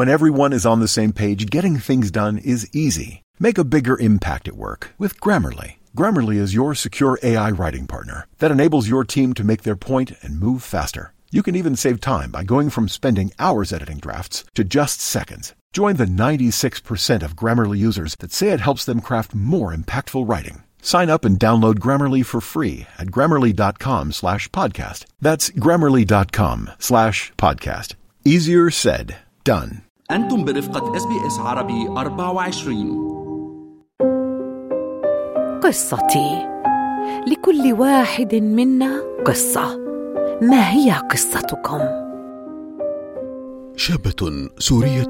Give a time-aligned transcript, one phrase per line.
[0.00, 3.20] When everyone is on the same page, getting things done is easy.
[3.38, 5.74] Make a bigger impact at work with Grammarly.
[5.94, 10.12] Grammarly is your secure AI writing partner that enables your team to make their point
[10.22, 11.12] and move faster.
[11.30, 15.54] You can even save time by going from spending hours editing drafts to just seconds.
[15.74, 20.62] Join the 96% of Grammarly users that say it helps them craft more impactful writing.
[20.80, 25.04] Sign up and download Grammarly for free at grammarly.com slash podcast.
[25.20, 27.96] That's grammarly.com slash podcast.
[28.24, 29.82] Easier said, done.
[30.10, 33.10] أنتم برفقة إس بي إس عربي 24
[35.62, 36.46] قصتي.
[37.26, 39.78] لكل واحد منا قصة.
[40.42, 41.80] ما هي قصتكم؟
[43.76, 45.08] شابة سورية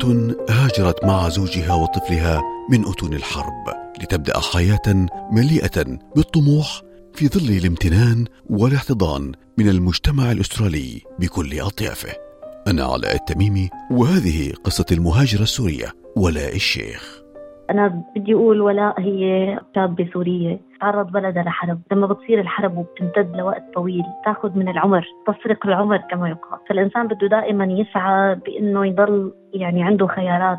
[0.50, 3.64] هاجرت مع زوجها وطفلها من أتون الحرب
[4.02, 6.82] لتبدأ حياة مليئة بالطموح
[7.14, 12.29] في ظل الامتنان والاحتضان من المجتمع الأسترالي بكل أطيافه.
[12.68, 17.22] أنا علاء التميمي وهذه قصة المهاجرة السورية ولاء الشيخ.
[17.70, 23.62] أنا بدي أقول ولاء هي شابة سورية تعرض بلدها لحرب لما بتصير الحرب وبتمتد لوقت
[23.74, 26.60] طويل تاخذ من العمر تسرق العمر كما يقال.
[26.68, 30.58] فالإنسان بده دائما يسعى بأنه يضل يعني عنده خيارات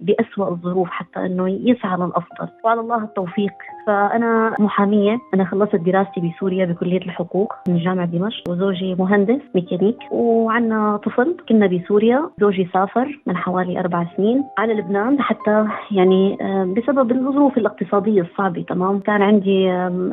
[0.00, 2.48] بأسوأ الظروف حتى أنه يسعى للأفضل.
[2.64, 3.52] وعلى الله التوفيق.
[3.86, 10.96] فأنا محامية أنا خلصت دراستي بسوريا بكلية الحقوق من جامعة دمشق وزوجي مهندس ميكانيك وعنا
[10.96, 17.12] طفل كنا بسوريا زوجي سافر من حوالي أربع سنين على لبنان حتى يعني آه، بسبب
[17.12, 19.00] الظروف الاقتصادية الصعبة تمام.
[19.00, 19.51] كان عندي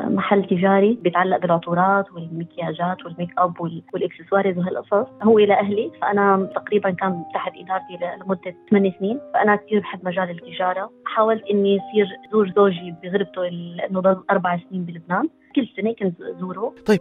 [0.10, 3.62] محل تجاري بيتعلق بالعطورات والمكياجات وال make up
[3.94, 5.08] وال accessories وهالقصص.
[5.24, 10.92] هو لأهلي فأنا تقريبا كان تحت إدارتي لمدة ثمان سنين فأنا كثير بحب مجال التجارة.
[11.06, 15.30] حاولت إني أصير أزور زوجي بغربته لأنه ضل أربع سنين بلبنان.
[15.56, 16.74] كل سنة كنت زوره.
[16.86, 17.00] طيب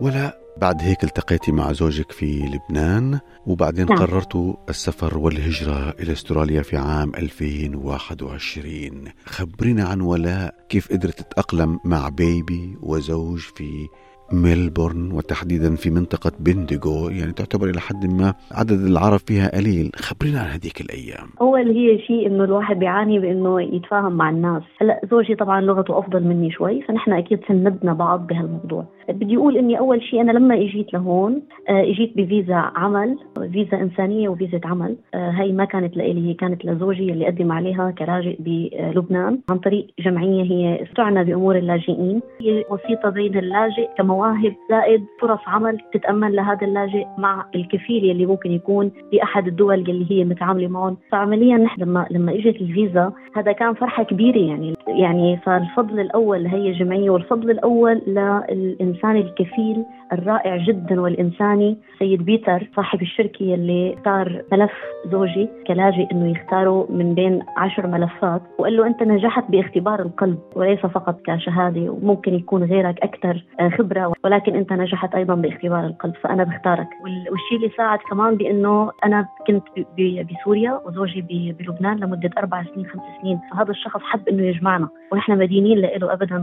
[0.00, 3.98] ولا بعد هيك التقيتي مع زوجك في لبنان وبعدين نعم.
[3.98, 12.08] قررتوا السفر والهجرة إلى أستراليا في عام 2021 خبرينا عن ولاء كيف قدرت تتأقلم مع
[12.08, 13.88] بيبي وزوج في
[14.32, 19.90] ميلبورن وتحديدا في منطقة بنديغو يعني تعتبر إلى حد ما عدد العرب فيها قليل.
[19.96, 21.28] خبرينا عن هذيك الأيام.
[21.40, 24.62] أول هي شيء إنه الواحد بيعاني بإنه يتفاهم مع الناس.
[24.80, 28.84] هلأ زوجي طبعا لغته أفضل مني شوي فنحن أكيد سندنا بعض بهالموضوع.
[29.08, 33.16] بدي أقول إني أول شيء أنا لما إجيت لهون آه، إجيت بفيزا عمل
[33.52, 34.96] فيزا إنسانية وفيزا عمل.
[35.14, 39.86] آه، هاي ما كانت لإلي هي كانت لزوجي اللي قدم عليها كلاجئ بلبنان عن طريق
[39.98, 42.20] جمعية هي تعنى بأمور اللاجئين.
[42.40, 48.26] هي وسيطة بين اللاجئ كمواطن مواهب زائد فرص عمل تتأمن لهذا اللاجئ مع الكفيل اللي
[48.26, 50.96] ممكن يكون بأحد الدول اللي هي متعاملة معهم.
[51.12, 54.74] فعمليا نحن لما لما إجت الفيزا هذا كان فرحة كبيرة يعني.
[54.88, 61.78] يعني فالفضل الأول لهي الجمعية والفضل الأول للإنسان الكفيل الرائع جدا والإنساني.
[61.98, 64.72] سيد بيتر صاحب الشركة اللي اختار ملف
[65.06, 70.78] زوجي كلاجئ إنه يختاره من بين عشر ملفات وقال له أنت نجحت باختبار القلب وليس
[70.78, 73.44] فقط كشهادة وممكن يكون غيرك أكثر
[73.78, 76.88] خبرة ولكن أنت نجحت أيضا باختبار القلب فأنا بختارك.
[77.02, 79.64] والشيء اللي ساعد كمان بإنه أنا كنت
[79.98, 85.78] بسوريا وزوجي بلبنان لمدة أربع سنين خمس سنين فهذا الشخص حب إنه يجمعنا ونحن مدينين
[85.78, 86.38] له ابدا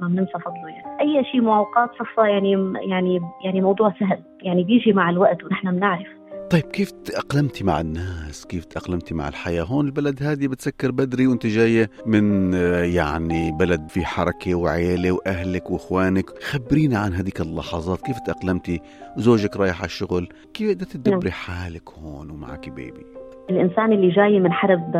[0.00, 1.00] ما بننسى فضله يعني.
[1.00, 3.09] أي شيء معوقات صفى يعني يعني
[3.44, 4.22] يعني موضوع سهل.
[4.42, 6.06] يعني بيجي مع الوقت ونحن بنعرف.
[6.50, 11.46] طيب كيف تأقلمتي مع الناس؟ كيف تأقلمتي مع الحياة؟ هون البلد هذه بتسكر بدري وانت
[11.46, 12.52] جاية من
[12.94, 16.42] يعني بلد في حركة وعيلة وأهلك وإخوانك.
[16.42, 18.00] خبرينا عن هذيك اللحظات.
[18.00, 18.80] كيف تأقلمتي؟
[19.16, 20.28] زوجك رايح على الشغل.
[20.54, 21.30] كيف بدك تدبري نعم.
[21.30, 23.19] حالك هون ومعك بيبي؟
[23.50, 24.96] الإنسان اللي جاي من حرب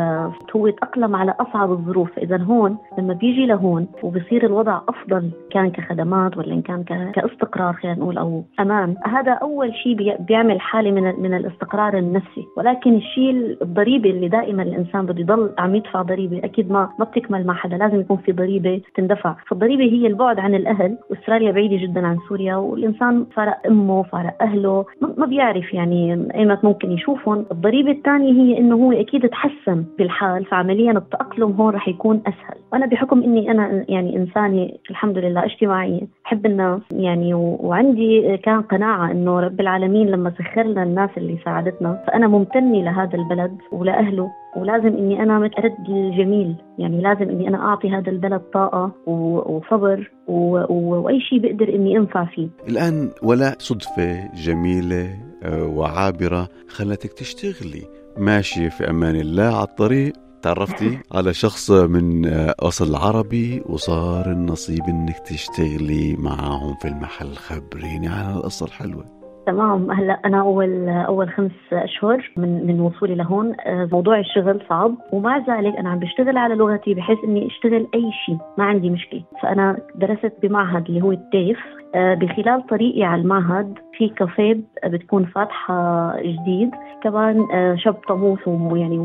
[0.55, 2.17] هو تاقلم على أصعب الظروف.
[2.19, 7.99] إذا هون لما بيجي لهون وبصير الوضع أفضل كان كخدمات ولا إن كان كاستقرار خلينا
[7.99, 12.45] نقول أو أمان هذا أول شيء بيعمل حالة من من الاستقرار النفسي.
[12.57, 17.45] ولكن الشيء الضريبة اللي دائما الإنسان بده يضل عم يدفع ضريبة أكيد ما ما بتكمل
[17.45, 19.35] مع حدا لازم يكون في ضريبة تندفع.
[19.47, 20.97] فالضريبة هي البعد عن الأهل.
[21.09, 24.85] واستراليا بعيدة جدا عن سوريا والإنسان فارق أمه فارق أهله
[25.17, 27.45] ما بيعرف يعني إيمت ممكن يشوفهم.
[27.51, 32.61] الضريبة الثانية هي إنه هو أكيد تحسن بالحال فعمليا التأقلم هون رح يكون أسهل.
[32.73, 39.11] وأنا بحكم إني أنا يعني إنسانة الحمد لله اجتماعية بحب الناس يعني وعندي كان قناعة
[39.11, 44.87] إنه رب العالمين لما سخر لنا الناس اللي ساعدتنا فأنا ممتنة لهذا البلد ولأهله ولازم
[44.87, 46.55] إني أنا ارد الجميل.
[46.77, 52.47] يعني لازم إني أنا أعطي هذا البلد طاقة وصبر وأي شيء بقدر إني أنفع فيه.
[52.69, 60.13] الآن ولا صدفة جميلة آه، وعابرة خلتك تشتغلي ماشية في أمان الله على الطريق.
[60.41, 62.25] تعرفتي على شخص من
[62.59, 69.05] أصل عربي وصار النصيب إنك تشتغلي معاهم في المحل خبريني عن القصة الحلوة.
[69.45, 69.91] تمام.
[69.91, 75.37] هلا أنا أول أول خمس أشهر من من وصولي لهون آه، موضوع الشغل صعب ومع
[75.37, 79.23] ذلك أنا عم بشتغل على لغتي بحيث إني أشتغل أي شيء ما عندي مشكلة.
[79.41, 81.59] فأنا درست بمعهد اللي هو التيف
[81.95, 86.71] بخلال طريقي على المعهد في كافيه بتكون فاتحة جديد
[87.03, 88.47] كمان آه، شاب طموح
[88.77, 88.97] يعني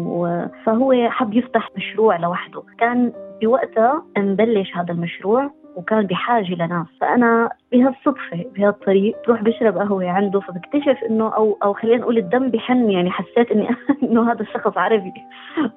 [0.64, 2.62] فهو حب يفتح مشروع لوحده.
[2.78, 3.12] كان
[3.42, 6.86] بوقتها مبلش هذا المشروع وكان بحاجة لناس.
[7.00, 12.90] فأنا بهالصدفة بهالطريق بروح بشرب قهوة عنده فبكتشف إنه أو أو خلينا نقول الدم بحن
[12.90, 13.68] يعني حسيت إني
[14.02, 15.12] إنه هذا الشخص عربي.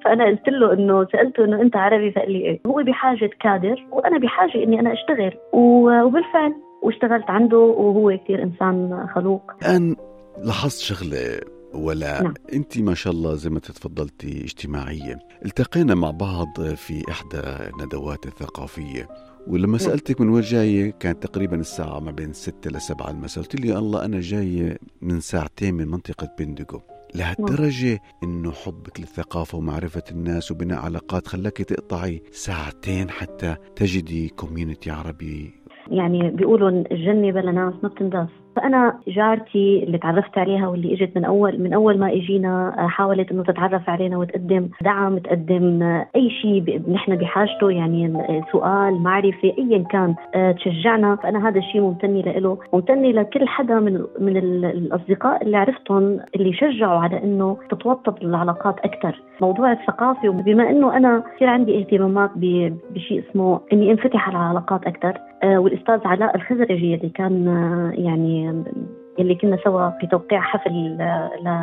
[0.06, 2.60] فأنا قلت له إنه سألته إنه أنت عربي؟ فقال لي إيه.
[2.68, 5.34] هو بحاجة كادر وأنا بحاجة إني أنا أشتغل.
[5.54, 6.54] وبالفعل
[6.84, 9.52] واشتغلت عنده وهو كثير إنسان خلوق.
[9.62, 9.96] الآن
[10.44, 11.40] لاحظت شغلة
[11.74, 12.34] ولا نعم.
[12.54, 15.20] أنت ما شاء الله زي ما تفضلتي اجتماعية.
[15.46, 19.08] التقينا مع بعض في إحدى الندوات الثقافية
[19.48, 19.78] ولما نعم.
[19.78, 23.44] سألتك من وين جاية كانت تقريبا الساعة ما بين ستة لسبعة المساء.
[23.44, 26.80] قلت لي الله أنا جاية من ساعتين من منطقة بندقو.
[27.16, 35.59] لهالدرجة إنه حبك للثقافة ومعرفة الناس وبناء علاقات خلاك تقطعي ساعتين حتى تجدي كوميونتي عربي
[35.92, 38.30] يعني بيقولوا الجنة بلا ناس ما بتنداس.
[38.56, 43.32] فأنا جارتي اللي تعرفت عليها واللي إجت من اول من أول ما إجينا آه، حاولت
[43.32, 49.54] إنه تتعرف علينا وتقدم دعم تقدم آه، أي شيء نحن بحاجته يعني آه، سؤال معرفة
[49.58, 50.16] ايا كان
[50.56, 51.16] تشجعنا.
[51.16, 57.00] فأنا هذا الشيء ممتنه له ممتنه لكل حدا من من الأصدقاء اللي عرفتهم اللي شجعوا
[57.00, 63.60] على إنه تتوطد العلاقات أكثر موضوع الثقافة وبما إنه أنا كثير عندي اهتمامات بشيء اسمه
[63.74, 67.46] إني أنفتح على العلاقات أكثر والأستاذ علاء الخزرجي اللي كان
[67.98, 68.39] يعني
[69.20, 70.98] يلي كنا سوا في توقيع حفل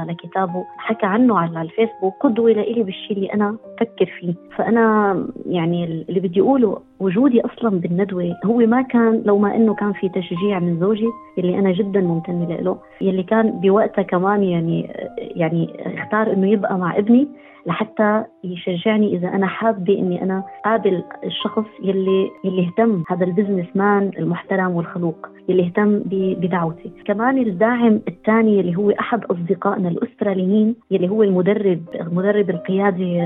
[0.08, 0.64] لكتابه.
[0.78, 4.34] حكى عنه على الفيسبوك قدوة لإلي بالشيء اللي أنا بفكر فيه.
[4.56, 9.92] فأنا يعني اللي بدي أقوله وجودي أصلا بالندوة هو ما كان لو ما إنه كان
[9.92, 11.08] في تشجيع من زوجي
[11.38, 12.78] يلي أنا جدا ممتنة له.
[13.00, 17.28] يلي كان بوقتها كمان يعني يعني اختار إنه يبقى مع ابني.
[17.66, 23.66] لحتى يشجعني إذا أنا حابة إني أنا قابل الشخص يلي يلي اهتم هذا ال business
[23.74, 26.02] man المحترم والخلوق يلي اهتم
[26.40, 26.92] بدعوتي.
[27.04, 33.20] كمان الداعم الثاني اللي هو أحد أصدقائنا الأستراليين يلي هو المدرب المدرب القيادي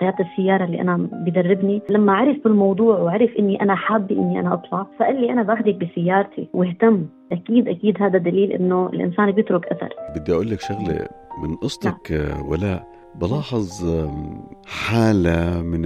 [0.00, 1.82] قيادة السيارة اللي أنا بدربني.
[1.90, 6.48] لما عرف بالموضوع وعرف إني أنا حابة إني أنا أطلع فقال لي أنا باخذك بسيارتي
[6.54, 7.06] واهتم.
[7.32, 9.88] أكيد أكيد هذا دليل إنه الإنسان بيترك أثر.
[10.16, 11.08] بدي أقول لك شغلة
[11.42, 12.48] من قصتك نعم.
[12.48, 13.84] ولاء بلاحظ
[14.66, 15.84] حالة من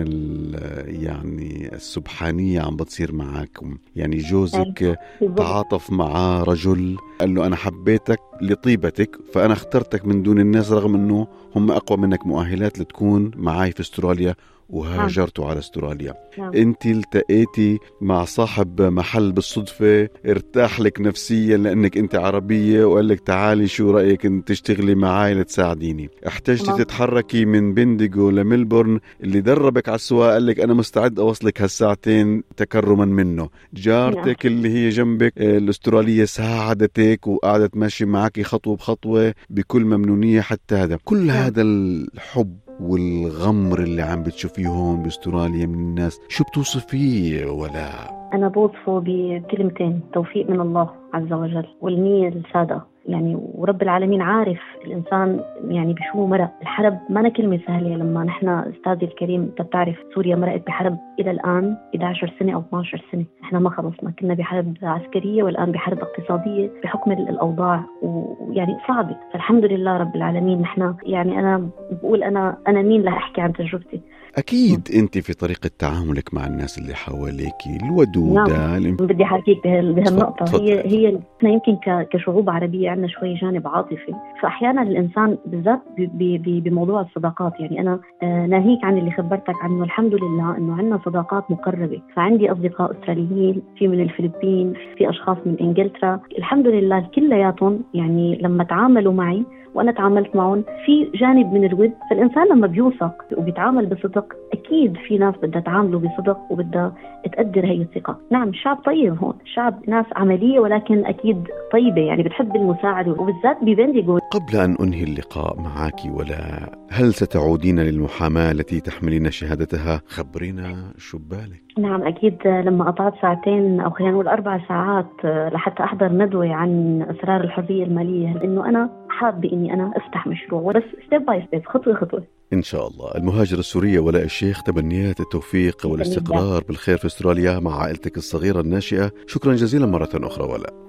[0.87, 3.79] يعني السبحانية عم بتصير معاكم.
[3.97, 4.99] يعني جوزك
[5.37, 11.27] تعاطف معاه رجل قال له أنا حبيتك لطيبتك فأنا اخترتك من دون الناس رغم أنه
[11.57, 14.35] هم أقوى منك مؤهلات لتكون معي في أستراليا.
[14.69, 15.47] وهاجرتوا.
[15.47, 16.53] على استراليا نعم.
[16.55, 23.67] انت التقيتي مع صاحب محل بالصدفة ارتاح لك نفسيا لأنك انت عربية وقال لك تعالي
[23.67, 26.79] شو رأيك انت تشتغلي معي لتساعديني احتجتي نعم.
[26.79, 33.05] تتحركي من بندقو لملبورن اللي دربك على السواقة قال لك أنا مستعد أوصلك هالساعتين تكرما
[33.05, 34.57] منه جارتك نعم.
[34.57, 40.99] اللي هي جنبك آه، الأسترالية ساعدتك وقعدت ماشي معك خطوة بخطوة بكل ممنونية حتى هذا
[41.05, 41.37] كل نعم.
[41.37, 46.21] هذا الحب والغمر اللي عم بتشوفيه هون بأستراليا من الناس.
[46.29, 47.89] شو بتوصفيه ولا؟
[48.35, 52.96] أنا بوصفه بكلمتين توفيق من الله عز وجل والنية السادة.
[53.09, 56.51] يعني ورب العالمين عارف الإنسان يعني بشو مرق.
[56.63, 61.77] الحرب ما كلمة سهلة لما نحن أستاذي الكريم أنت بتعرف سوريا مرقت بحرب إلى الآن
[61.95, 63.25] 11 سنة أو 12 سنة.
[63.43, 69.17] إحنا ما خلصنا كنا بحرب عسكرية والآن بحرب اقتصادية بحكم الأوضاع ويعني صعبة.
[69.33, 74.01] فالحمد لله رب العالمين نحن يعني أنا بقول أنا أنا مين لأحكي عن تجربتي؟
[74.39, 78.97] أكيد أنت في طريقة تعاملك مع الناس اللي حواليك الودودة نعم.
[78.97, 80.61] بدي أحكيك بهالنقطة.
[80.61, 81.77] هي هي إحنا يمكن
[82.11, 84.15] كشعوب عربية عندنا شوي جانب عاطفي.
[84.43, 89.85] فأحيانا الإنسان بالذات بموضوع الصداقات يعني أنا آه، ناهيك عن اللي خبرتك عنه.
[89.85, 92.01] الحمد لله إنه عندنا صداقات مقربة.
[92.17, 96.21] فعندي أصدقاء استراليين في من الفلبين في أشخاص من إنجلترا.
[96.39, 99.45] الحمد لله كلياتهم يعني لما تعاملوا معي
[99.77, 105.35] وأنا تعاملت معهم في جانب من الود فالإنسان لما بيوثق وبيتعامل بصدق أكيد في ناس
[105.43, 106.93] بدها تعامله بصدق وبدها
[107.33, 108.19] تقدر هي الثقة.
[108.33, 114.19] نعم الشعب طيب هون الشعب ناس عملية ولكن أكيد طيبة يعني بتحب المساعدة وبالذات ببندقو
[114.19, 121.63] قبل أن أنهي اللقاء معك ولا هل ستعودين للمحاماة التي تحملين شهادتها؟ خبرينا شو ببالك.
[121.79, 127.41] نعم أكيد لما قطعت ساعتين أو خلينا نقول أربع ساعات لحتى أحضر ندوة عن اسرار
[127.41, 130.61] الحرية المالية لأنه أنا حابة إني أنا أفتح مشروع.
[130.61, 132.25] وبس step by step خطوة خطوة.
[132.53, 133.15] إن شاء الله.
[133.15, 139.13] المهاجره السورية ولاء الشيخ تمنيات التوفيق والاستقرار بالخير في أستراليا مع عائلتك الصغيرة الناشئة.
[139.27, 140.86] شكرا جزيلا مرة أخرى ولاء.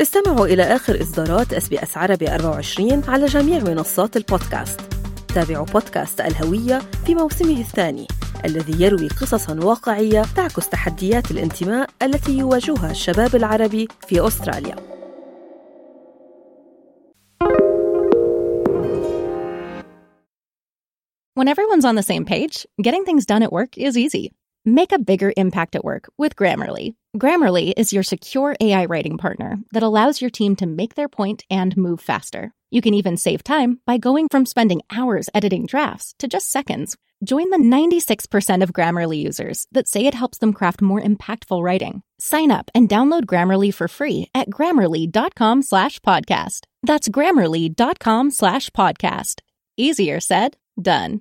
[0.00, 4.80] استمعوا إلى آخر إصدارات اس بي اس عربي 24 على جميع منصات البودكاست
[5.34, 8.06] تابعوا بودكاست الهوية في موسمه الثاني
[8.44, 14.76] الذي يروي قصصا واقعية تعكس تحديات الانتماء التي يواجهها الشباب العربي في أستراليا
[21.36, 24.32] When everyone's on the same page, getting things done at work is easy.
[24.64, 26.94] Make a bigger impact at work with Grammarly.
[27.16, 31.44] Grammarly is your secure AI writing partner that allows your team to make their point
[31.48, 32.52] and move faster.
[32.72, 36.96] You can even save time by going from spending hours editing drafts to just seconds.
[37.22, 42.02] Join the 96% of Grammarly users that say it helps them craft more impactful writing.
[42.18, 46.62] Sign up and download Grammarly for free at grammarly.com slash podcast.
[46.82, 49.40] That's grammarly.com slash podcast.
[49.76, 51.20] Easier said, done.